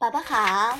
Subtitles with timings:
[0.00, 0.78] 宝宝好，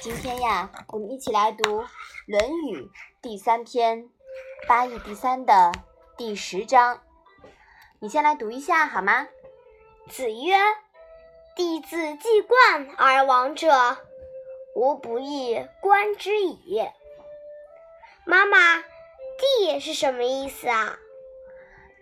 [0.00, 1.82] 今天呀，我们一起来读
[2.24, 2.80] 《论语》
[3.20, 4.04] 第三篇
[4.66, 5.72] 《八义第三》的
[6.16, 7.02] 第十章。
[7.98, 9.28] 你先来读一下好吗？
[10.08, 10.56] 子曰
[11.54, 13.98] ：“弟子既冠而亡者，
[14.74, 16.82] 吾不亦观之矣。”
[18.24, 18.82] 妈妈，
[19.60, 20.98] 帝是什么意思啊？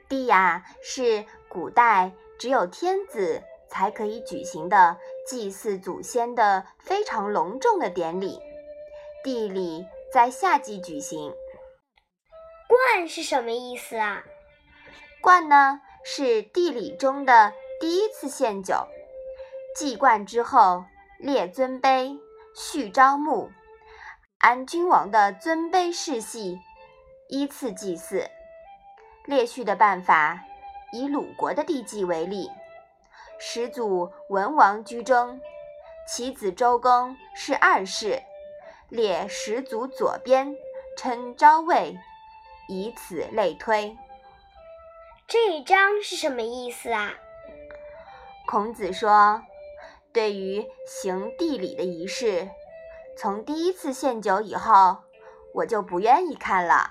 [0.08, 4.98] 帝呀，是古代只有天子才可以举行的。
[5.26, 8.40] 祭祀祖先的非常隆重的典礼，
[9.22, 11.32] 地礼在夏季举行。
[12.68, 14.24] 冠是什么意思啊？
[15.22, 18.86] 冠呢是地礼中的第一次献酒，
[19.74, 20.84] 祭冠之后
[21.18, 22.18] 列尊卑，
[22.54, 23.50] 序朝暮，
[24.38, 26.60] 按君王的尊卑世系
[27.28, 28.28] 依次祭祀。
[29.24, 30.44] 列序的办法
[30.92, 32.50] 以鲁国的地祭为例。
[33.54, 35.40] 始祖文王居中，
[36.08, 38.20] 其子周公是二世，
[38.88, 40.56] 列始祖左边，
[40.96, 41.96] 称昭魏，
[42.66, 43.96] 以此类推。
[45.28, 47.14] 这一章是什么意思啊？
[48.48, 49.40] 孔子说，
[50.12, 52.48] 对于行地礼的仪式，
[53.16, 55.04] 从第一次献酒以后，
[55.54, 56.90] 我就不愿意看了。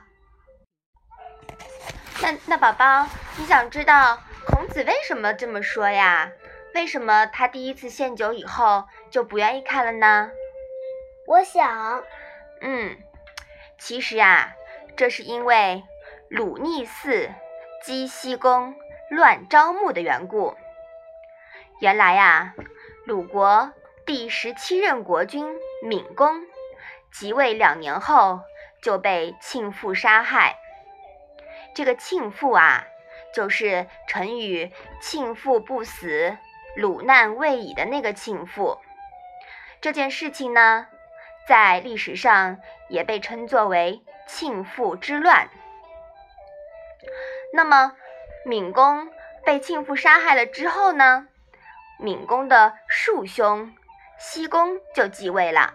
[2.22, 3.06] 那那宝宝，
[3.38, 4.18] 你想知道？
[4.46, 6.32] 孔子为什么这么说呀？
[6.74, 10.32] 为什么他第一次献酒以后就不愿意看了呢？
[11.28, 12.04] 我想，
[12.62, 12.98] 嗯，
[13.78, 14.56] 其实啊，
[14.96, 15.84] 这是因为
[16.30, 17.30] 鲁逆嗣
[17.84, 18.76] 姬西公
[19.10, 20.56] 乱招募的缘故。
[21.80, 22.54] 原来呀，
[23.06, 23.72] 鲁国
[24.06, 26.42] 第十七任国君闵公
[27.12, 28.42] 即位两年后
[28.82, 30.58] 就被庆父杀害。
[31.76, 32.88] 这个庆父啊。
[33.34, 34.72] 就是成语
[35.02, 36.38] “庆父不死，
[36.76, 38.80] 鲁难未已”的那个庆父。
[39.82, 40.88] 这件事情呢，
[41.47, 42.59] 在历史上
[42.90, 45.50] 也被称作为“庆父之乱”。
[47.53, 47.96] 那么，
[48.46, 49.09] 闵公
[49.44, 51.28] 被庆父杀害了之后呢，
[52.00, 53.74] 闵公的庶兄
[54.20, 55.74] 僖公就继位了，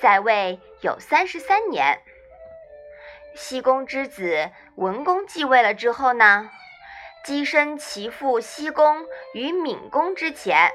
[0.00, 2.00] 在位有三十三年。
[3.36, 6.50] 僖公之子文公继位了之后呢，
[7.24, 10.70] 跻身其父僖公与闵公之前。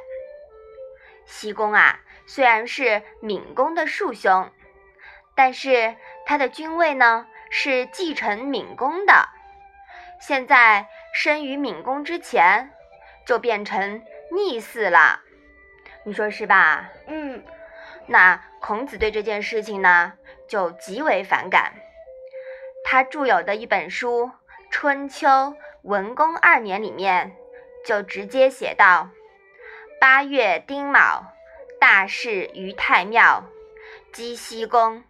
[1.28, 4.50] 僖公啊，虽然是闵公的庶兄，
[5.36, 5.96] 但是
[6.26, 9.30] 他的君位呢是继承闵公的。
[10.20, 12.72] 现在生于闵公之前，
[13.28, 14.02] 就变成
[14.32, 15.22] 逆嗣了。
[16.04, 16.90] 你说是吧？
[17.06, 17.44] 嗯。
[18.08, 20.14] 那孔子对这件事情呢，
[20.48, 21.74] 就极为反感。
[22.84, 24.26] 他著有的一本书
[24.72, 25.28] 《春秋
[25.84, 27.35] 文公二年》里面
[27.85, 29.09] 就直接写道
[30.00, 31.34] ：“八月丁卯，
[31.79, 33.45] 大事于太庙，
[34.12, 35.03] 姬僖公。”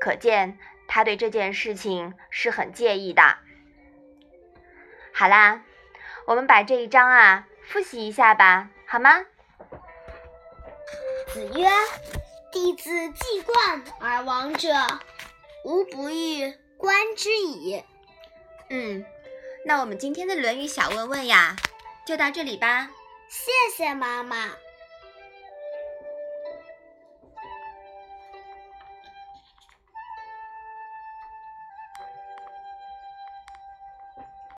[0.00, 0.58] 可见
[0.88, 3.38] 他对这件事情是很介意的。
[5.12, 5.62] 好啦，
[6.26, 9.24] 我们把这一章啊复习一下吧，好吗？
[11.28, 11.68] 子曰
[12.50, 14.68] ：“弟子既冠而亡者。”
[15.64, 17.84] 吾不欲观之矣。
[18.68, 19.04] 嗯，
[19.64, 21.56] 那我们今天的《论语》小问问呀，
[22.04, 22.90] 就到这里吧。
[23.28, 24.50] 谢谢妈妈。